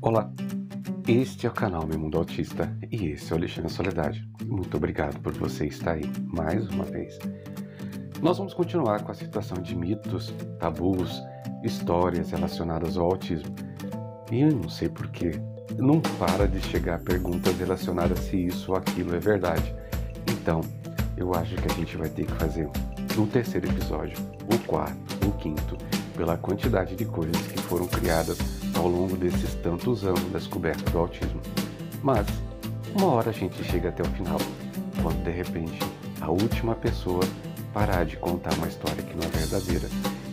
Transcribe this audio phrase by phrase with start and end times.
[0.00, 0.30] Olá,
[1.08, 4.28] este é o canal Meu Mundo Autista e esse é o Alexandre Soledade.
[4.46, 7.18] Muito obrigado por você estar aí mais uma vez.
[8.22, 11.20] Nós vamos continuar com a situação de mitos, tabus,
[11.64, 13.52] histórias relacionadas ao autismo.
[14.30, 15.32] E eu não sei porquê,
[15.76, 19.74] não para de chegar perguntas relacionadas se isso ou aquilo é verdade.
[20.30, 20.60] Então,
[21.16, 22.70] eu acho que a gente vai ter que fazer
[23.18, 24.16] um terceiro episódio,
[24.54, 25.76] o quarto, o quinto,
[26.16, 30.98] pela quantidade de coisas que foram criadas ao longo desses tantos anos da descoberta do
[30.98, 31.40] autismo.
[32.02, 32.26] Mas,
[32.94, 34.38] uma hora a gente chega até o final,
[35.02, 35.78] quando de repente
[36.20, 37.22] a última pessoa
[37.72, 39.88] parar de contar uma história que não é verdadeira.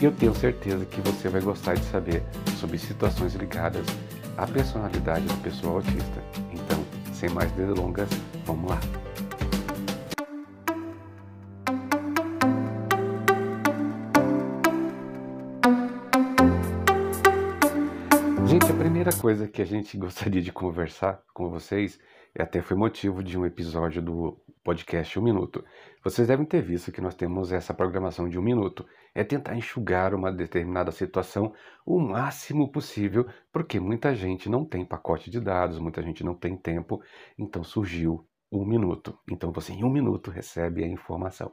[0.00, 2.22] E eu tenho certeza que você vai gostar de saber
[2.58, 3.84] sobre situações ligadas
[4.36, 6.22] à personalidade da pessoa autista.
[6.52, 6.78] Então,
[7.12, 8.08] sem mais delongas,
[8.46, 9.07] vamos lá!
[19.20, 21.98] Coisa que a gente gostaria de conversar com vocês,
[22.38, 25.64] e até foi motivo de um episódio do podcast Um Minuto.
[26.04, 28.86] Vocês devem ter visto que nós temos essa programação de um minuto.
[29.14, 31.52] É tentar enxugar uma determinada situação
[31.84, 36.56] o máximo possível, porque muita gente não tem pacote de dados, muita gente não tem
[36.56, 37.02] tempo,
[37.36, 39.18] então surgiu um minuto.
[39.30, 41.52] Então você em um minuto recebe a informação.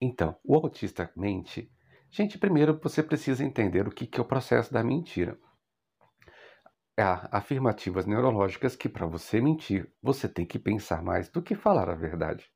[0.00, 1.70] Então, o autista mente.
[2.10, 5.38] Gente, primeiro você precisa entender o que é o processo da mentira
[6.98, 11.88] há afirmativas neurológicas que para você mentir, você tem que pensar mais do que falar
[11.88, 12.50] a verdade.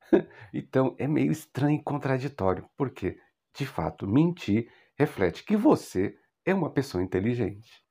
[0.52, 3.18] então é meio estranho e contraditório, porque,
[3.54, 7.84] de fato, mentir reflete que você é uma pessoa inteligente.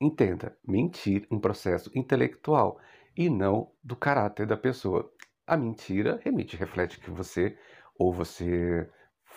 [0.00, 2.80] Entenda, mentir é um processo intelectual
[3.16, 5.12] e não do caráter da pessoa.
[5.46, 7.58] A mentira remete, reflete que você
[7.98, 8.88] ou você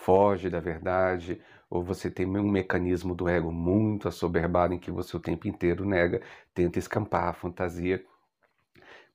[0.04, 5.16] foge da verdade, ou você tem um mecanismo do ego muito assoberbado em que você
[5.16, 6.20] o tempo inteiro nega,
[6.52, 8.04] tenta escampar a fantasia.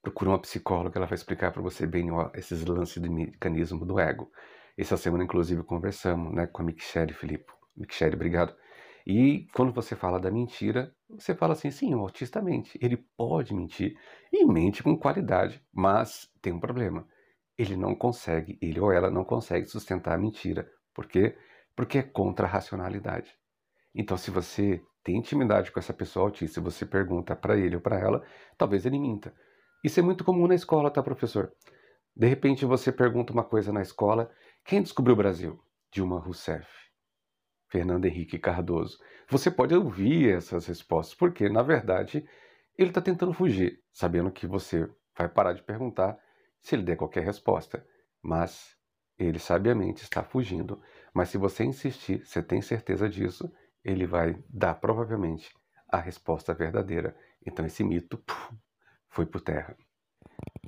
[0.02, 4.00] Procura uma psicóloga, ela vai explicar para você bem ó, esses lances do mecanismo do
[4.00, 4.32] ego.
[4.78, 7.52] Essa semana, inclusive, conversamos né, com a Michelle Filipe.
[7.76, 8.56] Michelle, obrigado.
[9.06, 12.78] E quando você fala da mentira, você fala assim, sim, o autista mente.
[12.82, 13.98] Ele pode mentir
[14.32, 17.08] e mente com qualidade, mas tem um problema.
[17.58, 21.38] Ele não consegue, ele ou ela não consegue sustentar a mentira por quê?
[21.76, 23.32] Porque é contra a racionalidade.
[23.94, 28.00] Então, se você tem intimidade com essa pessoa autista, você pergunta para ele ou para
[28.00, 28.26] ela,
[28.58, 29.32] talvez ele minta.
[29.84, 31.54] Isso é muito comum na escola, tá, professor?
[32.16, 34.32] De repente você pergunta uma coisa na escola:
[34.66, 35.64] quem descobriu o Brasil?
[35.92, 36.68] Dilma Rousseff.
[37.70, 38.98] Fernando Henrique Cardoso.
[39.30, 42.28] Você pode ouvir essas respostas, porque, na verdade,
[42.76, 46.18] ele está tentando fugir, sabendo que você vai parar de perguntar
[46.60, 47.86] se ele der qualquer resposta.
[48.20, 48.77] Mas
[49.18, 50.82] ele sabiamente está fugindo,
[51.14, 53.52] mas se você insistir, você tem certeza disso,
[53.84, 55.52] ele vai dar provavelmente
[55.88, 57.16] a resposta verdadeira.
[57.46, 58.54] Então esse mito puf,
[59.10, 59.76] foi por terra.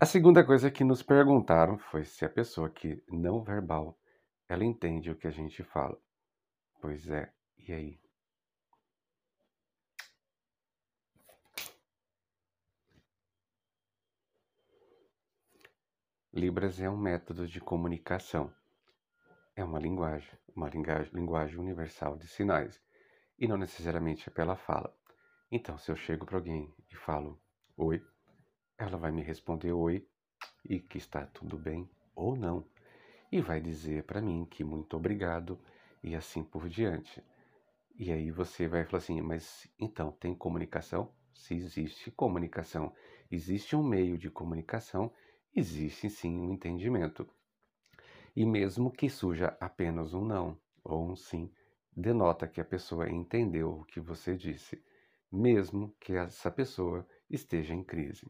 [0.01, 3.99] A segunda coisa que nos perguntaram foi se a pessoa que não verbal,
[4.47, 5.97] ela entende o que a gente fala.
[6.81, 7.99] Pois é, e aí?
[16.31, 18.53] Libras é um método de comunicação.
[19.55, 22.79] É uma linguagem, uma linguagem, universal de sinais,
[23.39, 24.95] e não necessariamente é pela fala.
[25.51, 27.41] Então, se eu chego para alguém e falo
[27.75, 27.99] oi,
[28.77, 30.07] ela vai me responder oi
[30.63, 32.63] e que está tudo bem ou não,
[33.31, 35.59] e vai dizer para mim que muito obrigado
[36.03, 37.23] e assim por diante.
[37.95, 41.11] E aí você vai falar assim, mas então tem comunicação?
[41.33, 42.93] Se existe comunicação,
[43.31, 45.11] existe um meio de comunicação
[45.55, 47.27] existe sim um entendimento.
[48.35, 51.51] E mesmo que surja apenas um não ou um sim,
[51.95, 54.81] denota que a pessoa entendeu o que você disse,
[55.31, 58.25] mesmo que essa pessoa esteja em crise.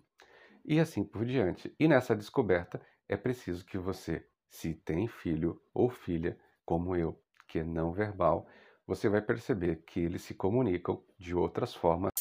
[0.65, 1.73] E assim por diante.
[1.79, 7.59] E nessa descoberta é preciso que você, se tem filho ou filha, como eu, que
[7.59, 8.47] é não verbal,
[8.85, 12.11] você vai perceber que eles se comunicam de outras formas.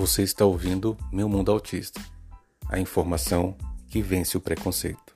[0.00, 2.00] Você está ouvindo Meu Mundo Autista
[2.70, 3.54] a informação
[3.90, 5.14] que vence o preconceito.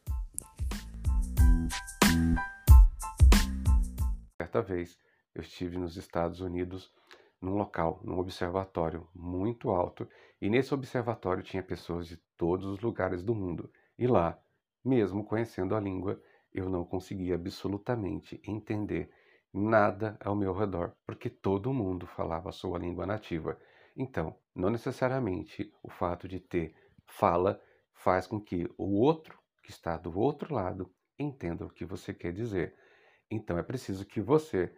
[4.36, 4.98] Certa vez
[5.34, 6.92] eu estive nos Estados Unidos
[7.40, 10.06] num local, num observatório muito alto,
[10.38, 13.72] e nesse observatório tinha pessoas de todos os lugares do mundo.
[13.98, 14.38] E lá,
[14.84, 16.20] mesmo conhecendo a língua,
[16.52, 19.10] eu não conseguia absolutamente entender
[19.50, 23.58] nada ao meu redor, porque todo mundo falava a sua língua nativa.
[23.96, 26.74] Então, não necessariamente o fato de ter
[27.06, 27.60] fala
[27.92, 32.32] faz com que o outro que está do outro lado entenda o que você quer
[32.32, 32.74] dizer.
[33.30, 34.74] Então é preciso que você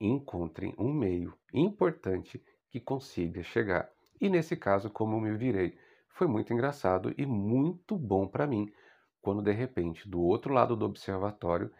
[0.00, 3.90] encontre um meio importante que consiga chegar.
[4.20, 5.76] E nesse caso, como eu me virei,
[6.08, 8.72] foi muito engraçado e muito bom para mim,
[9.20, 11.70] quando de repente, do outro lado do observatório,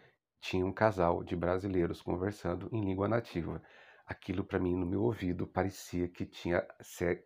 [0.41, 3.63] tinha um casal de brasileiros conversando em língua nativa.
[4.11, 6.67] Aquilo para mim no meu ouvido parecia que tinha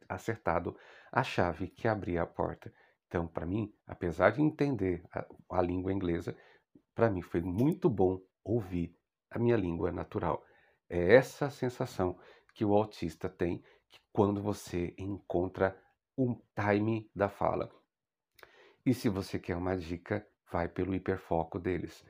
[0.07, 0.77] acertado
[1.11, 2.71] a chave que abria a porta.
[3.07, 6.37] Então, para mim, apesar de entender a, a língua inglesa,
[6.95, 8.95] para mim foi muito bom ouvir
[9.31, 10.45] a minha língua natural.
[10.87, 12.19] É essa sensação
[12.53, 13.65] que o autista tem
[14.13, 15.75] quando você encontra
[16.19, 17.73] um time da fala.
[18.85, 22.05] E se você quer uma dica, vai pelo hiperfoco deles.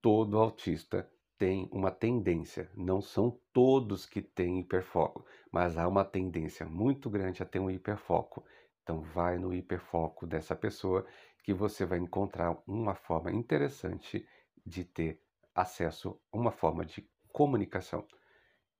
[0.00, 1.06] Todo autista
[1.38, 7.42] tem uma tendência, não são todos que têm hiperfoco, mas há uma tendência muito grande
[7.42, 8.44] a ter um hiperfoco.
[8.82, 11.06] Então vai no hiperfoco dessa pessoa
[11.44, 14.26] que você vai encontrar uma forma interessante
[14.66, 15.22] de ter
[15.54, 18.04] acesso a uma forma de comunicação.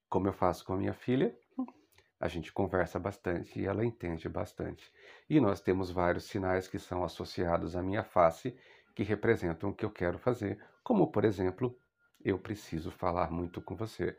[0.09, 1.39] Como eu faço com a minha filha,
[2.19, 4.93] a gente conversa bastante e ela entende bastante.
[5.31, 8.59] E nós temos vários sinais que são associados à minha face
[8.95, 11.79] que representam o que eu quero fazer, como por exemplo,
[12.25, 14.17] eu preciso falar muito com você.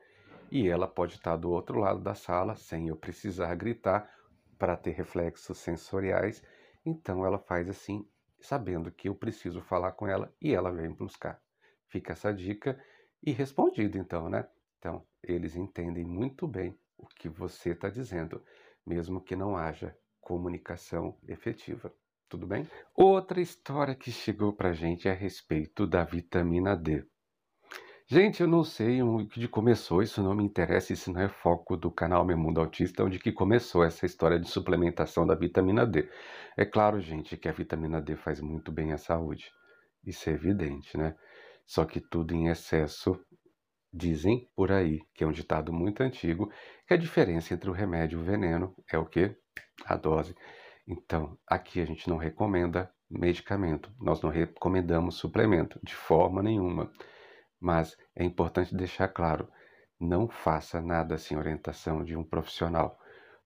[0.52, 4.10] E ela pode estar do outro lado da sala sem eu precisar gritar
[4.58, 6.44] para ter reflexos sensoriais.
[6.86, 8.08] Então ela faz assim,
[8.40, 11.42] sabendo que eu preciso falar com ela e ela vem buscar.
[11.88, 12.80] Fica essa dica
[13.24, 14.48] e respondido então, né?
[14.78, 18.42] Então, eles entendem muito bem o que você está dizendo,
[18.86, 21.94] mesmo que não haja comunicação efetiva.
[22.30, 22.68] Tudo bem?
[22.96, 27.04] Outra história que chegou para gente é a respeito da vitamina D.
[28.12, 31.92] Gente, eu não sei onde começou, isso não me interessa, isso não é foco do
[31.92, 36.10] canal Meu Mundo Autista, onde que começou essa história de suplementação da vitamina D.
[36.58, 39.52] É claro, gente, que a vitamina D faz muito bem à saúde.
[40.04, 41.16] Isso é evidente, né?
[41.68, 43.16] Só que tudo em excesso,
[43.94, 46.52] dizem por aí, que é um ditado muito antigo,
[46.88, 49.36] que a diferença entre o remédio e o veneno é o que?
[49.86, 50.36] A dose.
[50.88, 56.92] Então, aqui a gente não recomenda medicamento, nós não recomendamos suplemento de forma nenhuma.
[57.60, 59.50] Mas é importante deixar claro:
[60.00, 63.00] não faça nada sem orientação de um profissional,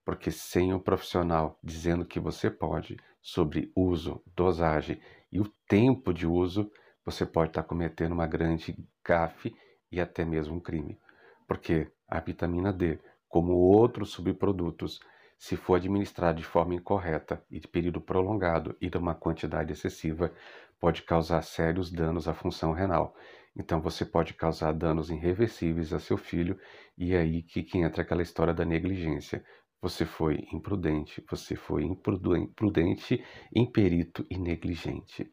[0.05, 5.01] porque sem um profissional dizendo que você pode sobre uso, dosagem
[5.31, 6.69] e o tempo de uso,
[7.05, 9.55] você pode estar cometendo uma grande gafe
[9.91, 10.99] e até mesmo um crime.
[11.47, 14.99] Porque a vitamina D, como outros subprodutos,
[15.37, 20.31] se for administrado de forma incorreta e de período prolongado e de uma quantidade excessiva,
[20.79, 23.15] pode causar sérios danos à função renal.
[23.55, 26.59] Então você pode causar danos irreversíveis a seu filho
[26.97, 29.43] e é aí que, que entra aquela história da negligência.
[29.81, 33.23] Você foi imprudente, você foi imprudente,
[33.53, 35.29] imperito e negligente.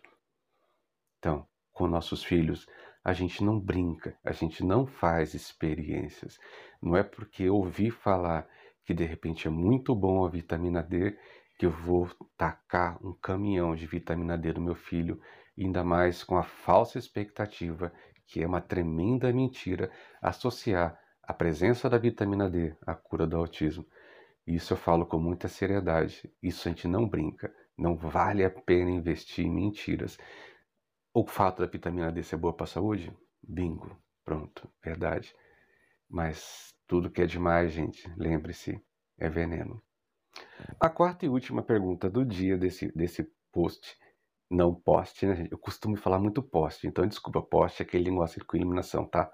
[1.19, 2.67] Então, com nossos filhos,
[3.03, 6.39] a gente não brinca, a gente não faz experiências.
[6.83, 8.47] Não é porque ouvi falar
[8.85, 11.17] que de repente é muito bom a vitamina D,
[11.59, 15.21] que eu vou tacar um caminhão de vitamina D no meu filho,
[15.59, 17.93] ainda mais com a falsa expectativa,
[18.31, 19.91] que é uma tremenda mentira,
[20.23, 23.85] associar a presença da vitamina D à cura do autismo.
[24.47, 26.33] Isso eu falo com muita seriedade.
[26.41, 27.53] Isso a gente não brinca.
[27.77, 30.17] Não vale a pena investir em mentiras.
[31.13, 33.13] O fato da vitamina D ser boa para a saúde?
[33.43, 34.01] Bingo.
[34.25, 34.71] Pronto.
[34.83, 35.35] Verdade.
[36.09, 38.81] Mas tudo que é demais, gente, lembre-se,
[39.19, 39.83] é veneno.
[40.79, 43.97] A quarta e última pergunta do dia desse, desse post,
[44.51, 45.47] não poste, né?
[45.51, 49.31] Eu costumo falar muito post, então desculpa, post é aquele negócio com eliminação, tá?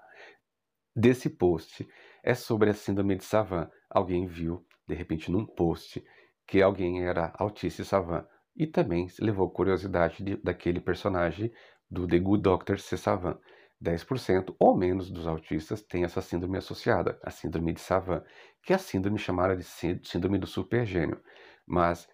[0.95, 1.87] Desse post
[2.23, 3.69] é sobre a síndrome de Savant.
[3.89, 6.03] Alguém viu, de repente, num post,
[6.47, 11.51] que alguém era autista Savant e também levou curiosidade de, daquele personagem
[11.89, 12.97] do The Good Doctor C.
[12.97, 13.37] Savant.
[13.79, 18.23] 10% ou menos dos autistas têm essa síndrome associada, a síndrome de Savant,
[18.63, 21.21] que é a síndrome chamada de síndrome do supergênio.
[21.63, 22.09] Mas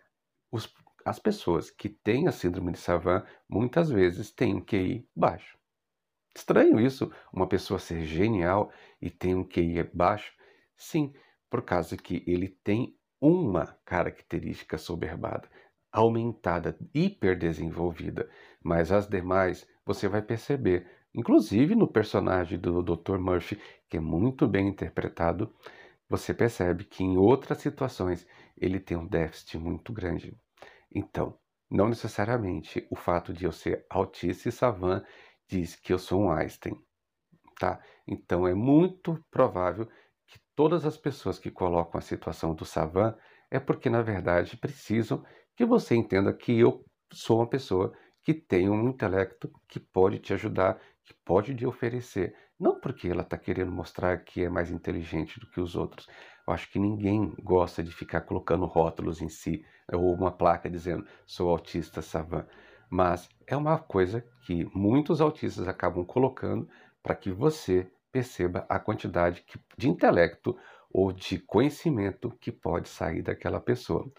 [0.52, 0.68] os,
[1.06, 5.58] as pessoas que têm a síndrome de Savant muitas vezes têm um QI baixo.
[6.36, 10.34] Estranho isso, uma pessoa ser genial e ter um QI baixo?
[10.76, 11.14] Sim,
[11.50, 15.48] por causa que ele tem uma característica soberbada,
[15.92, 18.30] aumentada, hiperdesenvolvida,
[18.62, 23.20] mas as demais você vai perceber Inclusive no personagem do Dr.
[23.20, 25.54] Murphy, que é muito bem interpretado,
[26.10, 28.26] você percebe que em outras situações
[28.58, 30.36] ele tem um déficit muito grande.
[30.94, 31.38] Então,
[31.70, 35.04] não necessariamente o fato de eu ser autista e savant
[35.48, 36.76] diz que eu sou um Einstein,
[37.60, 37.82] tá?
[38.08, 39.88] Então é muito provável
[40.28, 43.16] que todas as pessoas que colocam a situação do savant
[43.52, 45.24] é porque na verdade precisam
[45.56, 50.34] que você entenda que eu sou uma pessoa que tem um intelecto que pode te
[50.34, 52.36] ajudar, que pode te oferecer.
[52.60, 56.08] Não porque ela está querendo mostrar que é mais inteligente do que os outros.
[56.46, 61.06] Eu acho que ninguém gosta de ficar colocando rótulos em si, ou uma placa dizendo
[61.26, 62.46] sou autista savan.
[62.90, 66.68] Mas é uma coisa que muitos autistas acabam colocando
[67.02, 69.44] para que você perceba a quantidade
[69.78, 70.58] de intelecto
[70.92, 74.12] ou de conhecimento que pode sair daquela pessoa.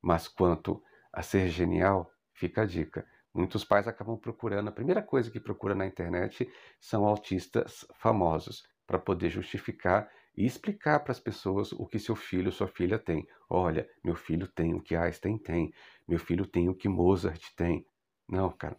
[0.00, 0.82] Mas quanto
[1.12, 3.04] a ser genial, fica a dica.
[3.34, 8.98] Muitos pais acabam procurando, a primeira coisa que procura na internet são autistas famosos, para
[8.98, 13.26] poder justificar e explicar para as pessoas o que seu filho ou sua filha tem.
[13.48, 15.72] Olha, meu filho tem o que Einstein tem,
[16.06, 17.84] meu filho tem o que Mozart tem.
[18.28, 18.76] Não, cara.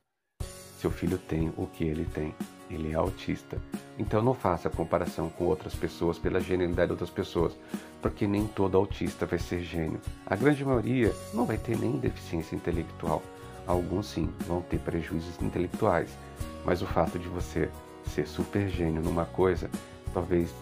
[0.77, 2.34] Seu filho tem o que ele tem.
[2.70, 3.62] Ele é autista.
[4.00, 7.55] Então não faça comparação com outras pessoas pela genialidade de outras pessoas,
[8.01, 10.01] porque nem todo autista vai ser gênio.
[10.25, 13.22] A grande maioria não vai ter nem deficiência intelectual.
[13.67, 16.17] Alguns sim vão ter prejuízos intelectuais,
[16.65, 17.70] mas o fato de você
[18.08, 19.70] ser super gênio numa coisa
[20.13, 20.53] talvez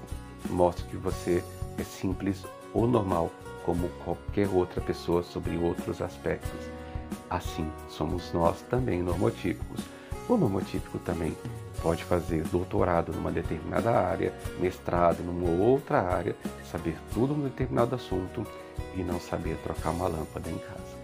[0.49, 1.43] mostre que você
[1.77, 3.31] é simples ou normal
[3.65, 6.59] como qualquer outra pessoa sobre outros aspectos.
[7.29, 9.83] Assim, somos nós também normotípicos.
[10.27, 11.35] O normotípico também
[11.81, 16.35] pode fazer doutorado numa determinada área, mestrado numa outra área,
[16.69, 18.45] saber tudo num determinado assunto
[18.95, 20.99] e não saber trocar uma lâmpada em casa.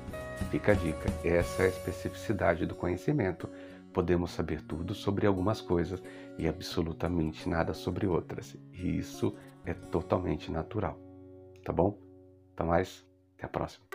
[0.51, 3.49] Fica a dica, essa é a especificidade do conhecimento.
[3.95, 6.03] Podemos saber tudo sobre algumas coisas
[6.37, 8.57] e absolutamente nada sobre outras.
[8.73, 9.33] E isso
[9.63, 10.99] é totalmente natural.
[11.63, 11.97] Tá bom?
[12.53, 13.94] Então mais, até a próxima.